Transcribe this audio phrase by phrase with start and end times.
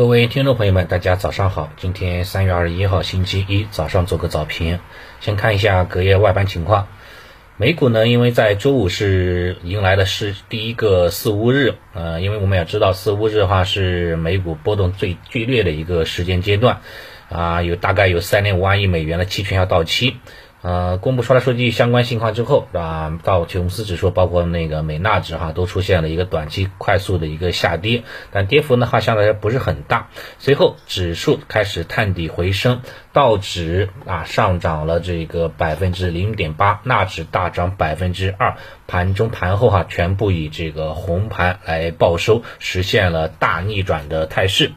[0.00, 1.70] 各位听众朋友们，大家早上好。
[1.76, 4.78] 今天三月二十一号，星期一早上做个早评。
[5.20, 6.88] 先看一下隔夜外盘情况。
[7.58, 16.80] 美股呢，因为在周五是迎来的是第一个四五日，呃，因为我们也知道四五日的话是美股波动最剧烈的一个时间阶段，
[17.28, 20.16] 啊，有大概有三点五万亿美元的期权要到期。
[20.62, 30.08] 呃，公布出来数据相关情况之后，啊，道琼斯指数包括那个美纳指哈都出现了一个短期快速的一个下跌，但跌幅呢哈相对来说不是很大。
[30.38, 32.82] 随后指数开始探底回升，
[33.14, 38.56] 道指啊上涨了这个百分之零点八，纳指大涨百分之二，
[38.86, 44.72] 盘中盘后哈全部以这个红盘来报收，实现了大逆转的态势。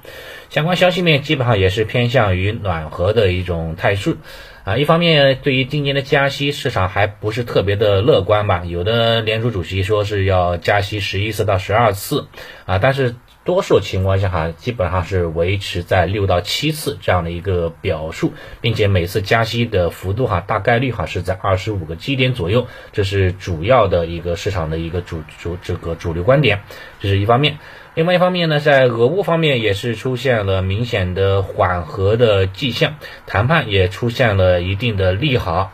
[0.50, 4.18] 相关消息面基本上也是偏向于暖和的一种态势。
[4.64, 8.64] 啊，一方面对于今年的加息，市场还不是特别的乐观吧？
[8.66, 12.28] 有的联储主席说是要加息十一次到十二次，
[12.66, 26.62] 啊，但是多数情况下哈，基本上是维持在六到七次这样的一个表述，并且每次加息的幅度哈，大概率哈是在二十五个基点左右，这是主要的一个市场的一个主主这个主流观点，
[27.02, 27.58] 这是一方面。
[27.96, 32.96] 另外一方面呢，在俄乌方面也是出现了明显的缓和的迹象，
[33.28, 35.72] 谈判也出现了一定的利好。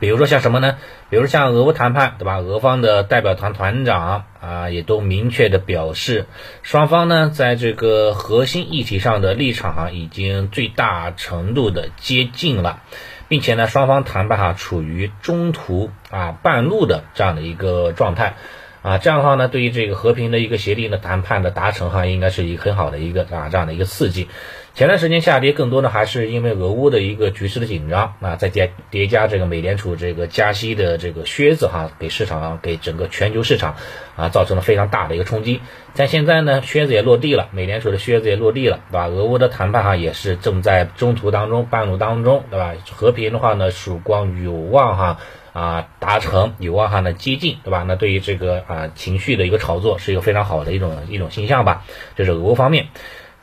[0.00, 0.76] 比如说像什么呢？
[1.10, 2.38] 比如像俄乌谈判，对吧？
[2.38, 6.26] 俄方的代表团团长啊，也都明确的表示，
[6.62, 12.80] 双方呢在这个核心议题上的立场哈，已经最大程度的接近了，
[13.28, 18.34] 并且呢，双方谈判哈处于中途啊半路的这样的一个状态。
[18.80, 24.28] 啊，这样的话呢，对于这个和平的一个协定的谈判的达成哈，应该是一个很好的一个啊这样的一个刺激。
[24.74, 33.74] 前段时间下跌更多的还是因为俄乌的一个局势的紧张啊，再叠叠加这个美联储这个加息的这个靴子哈，给市场给整个全球市场
[34.16, 35.60] 啊造成了非常大的一个冲击。
[35.96, 39.06] 但现在呢，靴子也落地了，美联储的靴子也落地了，对吧？
[39.06, 42.74] 俄乌的谈判哈也是正在中途当中、半路当中，对吧？
[42.92, 45.18] 和平的话呢，曙光有望哈。
[45.54, 47.84] 啊，达成有望哈呢接近，对吧？
[47.88, 51.84] 那对于这个啊情绪的一个炒作是一个非常好的一种一种现象吧。
[52.14, 52.86] 这是俄乌方面，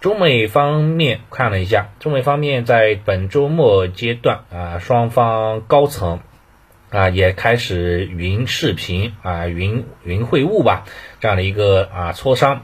[0.02, 6.20] 中美方面看了一下，中美方面在本周末阶段啊，双方高层
[6.92, 10.86] 啊也开始云视频啊云云会晤吧，
[11.20, 12.64] 这样的一个啊磋商。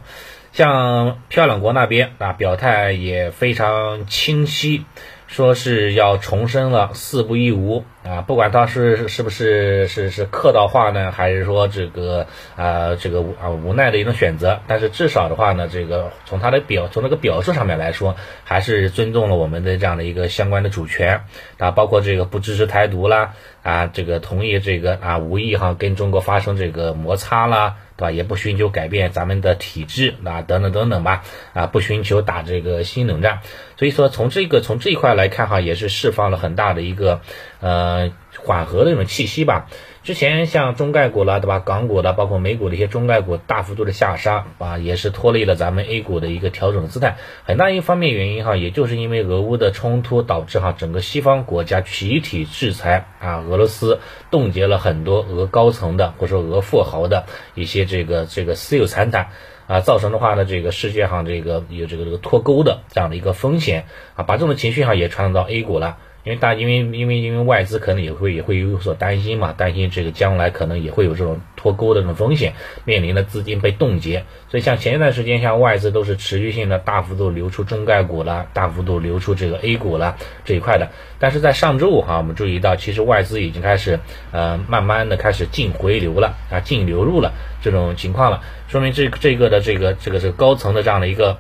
[0.52, 4.86] 像漂亮国那边啊表态也非常清晰。
[5.28, 21.26] 说是要重申了四不一无啊，不管他是是不是是是客套话呢，还是说这个啊这个啊无奈的一种选择，但是至少的话呢，这个从他的表从那个表述上面来说，还是尊重了我们的这样的一个相关的主权
[21.58, 27.78] 啊，包括这个不支持台独啦啊，这个同意这个啊无意哈跟中国发生这个摩擦啦。
[27.98, 28.12] 对吧？
[28.12, 31.22] 也不寻求改变咱们的体制啊，等等等等吧，
[31.54, 33.42] 啊，不寻求打这个新冷战。
[33.78, 37.22] 所以说，从这个从这一块来看哈，也是释放了很大的一个
[37.62, 39.68] 呃缓和的一种气息吧。
[40.04, 41.60] 之前像中概股啦，对吧？
[41.60, 47.18] 港股的，包括美股的一些中概股大幅度的下杀啊，也是拖累了咱们 A 股的一个调整的姿态。
[47.44, 54.00] 很大一方面原因哈，也就是因为俄乌的冲突导致哈，整个西方国家集体制裁啊，俄罗斯
[54.32, 59.28] 冻结了很多俄高层的或者说俄富豪的一些这个这个私有财产
[59.68, 63.86] 啊，造成的话呢，这个世界上这个有这个这个脱钩的这样的一个风险
[64.16, 65.98] 啊，把这种情绪哈也传导到 A 股了。
[66.24, 72.54] 因为大，因为因为因为外资可能也会也会有所担心嘛，担心这个将来可能也会有这种脱钩的这种风险，
[72.86, 80.16] 面临的资金被冻结，所以像前一段时间，像外资都是持续性的大幅度流出中概股了，大幅度流出这个 A 股了
[80.46, 80.90] 这一块的。
[81.18, 84.00] 但是在上周五哈，我们注意到，其实外资已经开始
[84.32, 87.34] 呃慢慢的开始净回流了啊，净流入了
[87.64, 91.38] 这种情况了，说明这这个的这个这个是高层的这样的一个。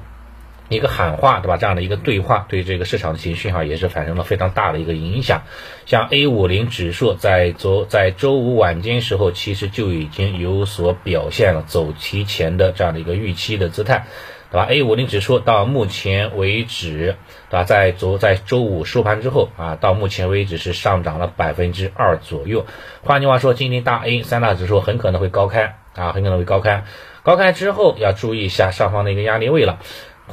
[0.71, 1.57] 一个喊话，对吧？
[1.57, 5.41] 这样的一个对话，对这个市场的情绪哈，也是产生了非常大的一个影响。
[5.85, 14.05] 像 A 五零指数在昨在周五晚间时候，其实就已经有所表现了，走提前的这样的一个预期的姿态，
[14.49, 17.17] 对吧？A 五零指数到目前为止，
[17.49, 17.63] 对吧？
[17.65, 22.65] 在昨在周五收盘之后啊，到目前为止是上涨了百分之二左右。
[23.03, 26.85] 换句话说，今天大 A 三大指数很可能会高开啊，很可能会高开。
[27.23, 29.77] 高开之后要注意一下上方的一个压力位了。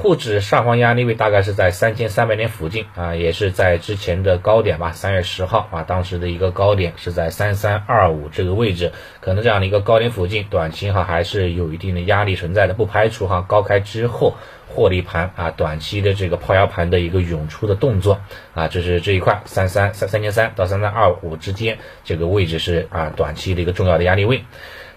[0.00, 14.36] 沪指上方压力位大概是在三千三百点附近啊，也是在之前的高点吧，三月十号啊，当时的一个高点是在三三二五这个位置，可能这样的一个高点附近，短期哈还是有一定的压力存在的，不排除哈高开之后
[14.68, 18.20] 获利盘啊，短期的这个抛压盘的一个涌出的动作
[18.54, 24.44] 啊，这是这一块三三三三千三到三三二五之间这个位置是啊短期的一个重要的压力位。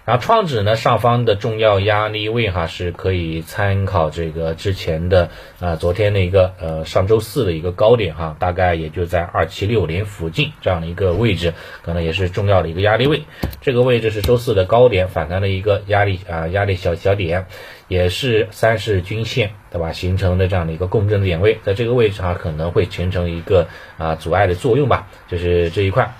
[0.04, 13.22] 然后创指呢上方的重要压力位哈是可以参考这个之前的啊昨天的一个呃上周四的一个高点哈，大概也就在二七六零附近这样的一个位置，可能也是重要的一个压力位。
[13.60, 17.46] 这个位置是周四的高点反弹的一个压力啊压力小小点，
[17.86, 26.16] 也是三十均线对吧形成的这样的一个共振点位，在这个位置哈可能会形成一个啊阻碍的作用吧，就是这一块。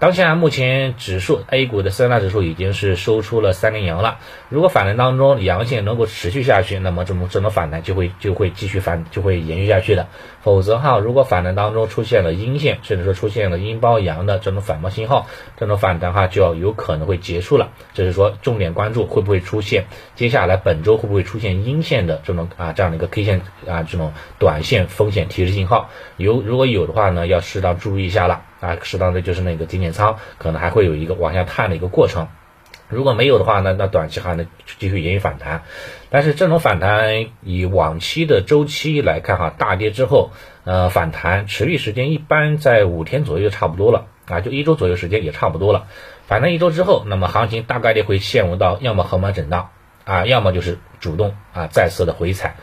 [0.00, 4.16] 当下目前指数 A 股的三大指数已经是收出了三连阳了。
[4.48, 10.06] 如果反弹当中阳线能够持续下去，那么这种这种反弹就会就会继续反就会延续下去的。
[10.40, 15.26] 否则哈，如果反弹当中出现了阴线，甚至说出现了阴包阳的这种反包信号，
[15.58, 17.68] 这种反弹哈就要有可能会结束了。
[17.92, 25.90] 就是说重点关注会不会出现接下来本周会不会出现阴线的这种啊这样的一个 K 线啊这种短线风险提示信号。
[26.16, 28.44] 有如果有的话呢，要适当注意一下了。
[28.60, 32.28] 啊，适当的就是那个减减仓，可能还会有一个往下探的一个过程。
[32.88, 34.46] 如果没有的话呢，那短期还能
[34.78, 35.62] 继续延续反弹。
[36.10, 40.32] 但是这种反弹以往期的周期来看哈，大跌之后，
[40.64, 45.86] 呃，反弹持续时间一般在五天左右就差不多了啊，就一周左右时间也差不多了。
[46.26, 49.70] 反弹一周之后，那么行情大概率会陷入到要么横盘震荡
[50.04, 52.56] 啊，要么就是主动啊再次的回踩。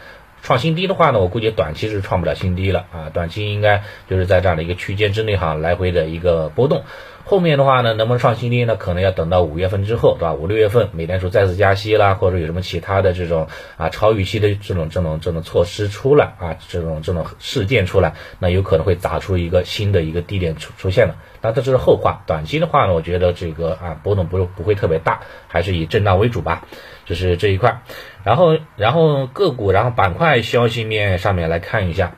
[0.48, 6.86] 创新低的话呢，我估计短期是创不了新低了啊，短期应该就是在这样的一个区间之内哈，来回的一个波动。
[7.28, 8.78] 后面的话呢，能不能创新低呢？
[8.78, 10.34] 可能要等到五月份之后，对吧？
[10.34, 21.18] 五六月份美联储再次加息啦，或者有什么其他的这种啊超预期的这种这种这种措施出来啊，这种这种事件出来，那有可能会砸出一个新的一个低点出出现了。
[21.42, 25.20] 那这是后话，短期的话呢，我觉得这个啊波动不不会特别大，
[25.50, 26.66] 还是以震荡为主吧，
[27.06, 27.82] 就是这一块。
[28.24, 32.16] 然后然后个股，然后板块消息面上面来看一下。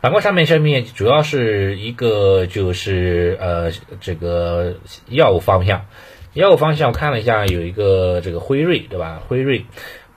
[0.00, 4.76] 板块上面下面主要是一个就是呃这个
[5.08, 5.86] 药物方向，
[6.34, 9.20] 药物方向我看了一下，有一个这个辉瑞对吧？
[9.26, 9.66] 辉瑞，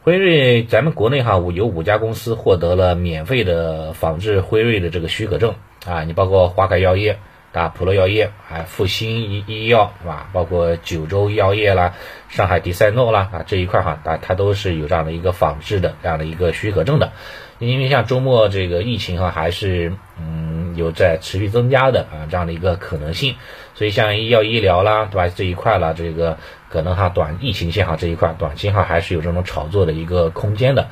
[0.04, 5.56] 辉瑞，咱们国内哈有五家公司获得了免费的仿制辉瑞的这个许可证
[5.86, 7.18] 啊，你包括华凯药业。
[7.54, 10.30] 啊，普乐药业，还复兴医医药是吧？
[10.32, 11.96] 包括九州药业啦，
[12.30, 17.12] 上海迪赛诺啦，啊这一块哈，啊它都是有这样的一个仿制的这样的一个许可证的。
[17.60, 23.36] 因为像周末这个疫情哈，还是嗯有在持续增加的啊这样的一个可能性，
[23.76, 25.32] 所以像医药医疗啦，对吧？
[25.36, 26.38] 这一块啦，这个
[26.70, 30.88] 可能哈短疫情线哈这一块，短期哈还是有这种炒作的一个空间的。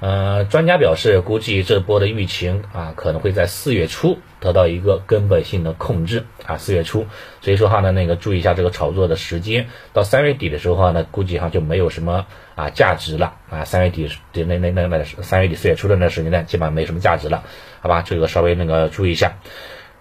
[0.00, 7.06] 呃，专家表示，估计这波的疫情啊，可能会在四月初得到一个根本性的控制啊，四月初，
[7.40, 13.36] 所以说哈呢，那个注意一下这个炒作的时间，到三月底的时候呢，估计哈就没有什么啊价值了。
[13.48, 17.42] 啊，三月底的那那那那三月底四月初的那时间段，基本上没什么价值了，
[17.80, 19.32] 好吧，这个稍微那个注意一下。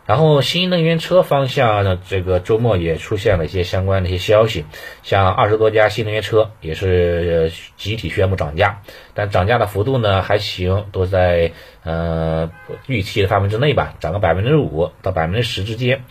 [0.05, 4.65] 然后新能源车方向呢，这个周末也出现了一些相关的一些消息，
[5.01, 8.81] 像二十多家新能源车也是集体宣布涨价，
[9.13, 11.53] 但涨价的幅度呢还行，都在
[11.83, 12.51] 呃
[12.85, 16.03] 预期的范围之内吧，涨个百分之五到百分之十之间，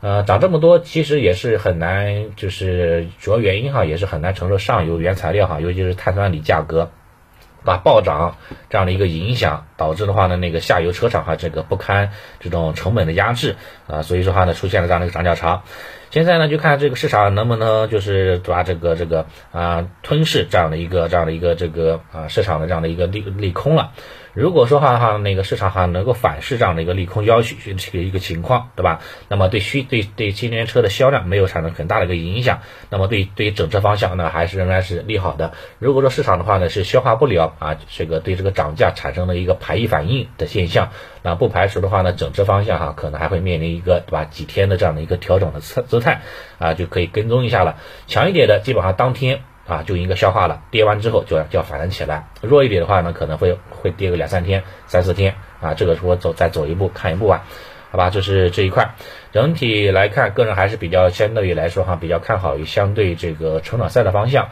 [0.00, 6.90] 呃涨这么多其实也是很难，就是主要原因哈也是很难承受上游原材料哈，尤其是碳酸锂价格。
[7.66, 8.38] 把暴涨
[8.70, 15.62] 这样的一个影响，导致的话呢，那个下游车厂哈，这个不堪这种成本的压制啊，所以说话呢，出现了这样的一个涨价潮。
[16.10, 23.92] 现在呢，就看这个市场能不能就是抓这个这个啊吞噬这样的一个这样的一个这个啊市场的这样的一个利利空了。
[24.36, 29.00] 如果说哈哈那个市场哈能够反噬这样的一个利空要求这个一个情况，对吧？
[29.28, 32.60] 那么对需对对新能源车的销量没有产生很大的一个影响，
[32.90, 35.54] 那么对对于整车方向呢还是仍然是利好的。
[35.78, 40.90] 如果说市场的话呢是消化不了啊这个对这个涨价产生了一个排异反应的现象，
[41.22, 46.20] 那不排除的话呢整车方向哈可能还会面临一个对吧几天的这样的一个调整的姿姿态
[46.58, 47.78] 啊就可以跟踪一下了。
[48.06, 49.40] 强一点的基本上当天。
[49.66, 52.28] 啊，就应该消化了，跌完之后就要就要反弹起来。
[52.40, 55.74] 弱一点的话呢，可能会会跌个两三天、三四天啊。
[55.74, 57.44] 这个说走再走一步看一步啊，
[57.90, 58.94] 好吧，这是这一块。
[59.32, 64.48] 整体来看，个人还是比较相对于来说哈，比较看好于相对这个成长赛的方向。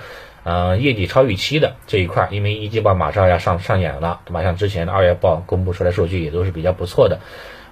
[0.46, 4.42] 嗯，业绩超预期的这一块，因为一季报马上要上上演了，对吧？
[4.42, 7.20] 像之前的二月报公布出来数据也都是比较不错的。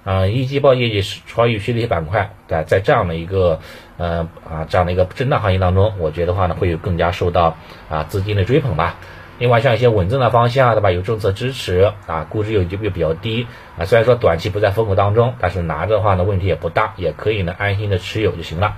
[0.03, 3.59] 啊，一季报业绩是超预期的一些板块，在在这样的一个
[3.97, 7.57] 呃啊这样的一个震荡行情当中，我觉得话呢会有更加受到
[7.89, 8.97] 啊资金的追捧吧。
[9.39, 10.91] 另外像一些稳增的方向，对吧？
[10.91, 13.85] 有政策支持啊，估值又又比较低啊。
[13.85, 18.75] 虽然说短期不在风口当中，但是拿着的话呢问题也不大，也可以呢安心的持有就行了。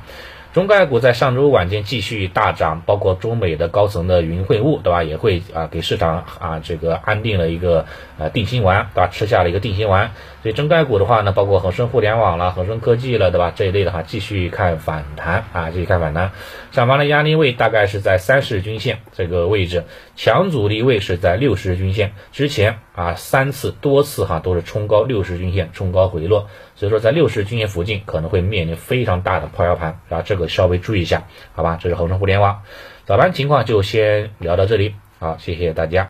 [0.55, 5.03] 中概股在上周晚间继续大涨，包括中美的高层的云会晤，对吧？
[5.03, 7.85] 也会啊给市场啊这个安定了一个
[8.17, 9.09] 呃定心丸，对吧？
[9.11, 10.11] 吃下了一个定心丸。
[10.43, 13.51] 所以中概股的话呢，包括恒生互联网了、恒生科技了，对吧？
[13.53, 16.31] 这一类的话继续看反弹啊，继续看反弹。
[16.75, 30.49] 上方的压力位大概是在三十均线这个位置，强阻力位是在六十均线之前啊三次多次哈都是冲高六十均线，冲高回落，所以说在六十均线附近可能会面临非常大的抛压盘，啊这个。
[30.55, 32.61] 稍微注意一下，好吧，这是恒生互联网
[33.05, 36.09] 早盘情况，就先聊到这里，好，谢谢大家。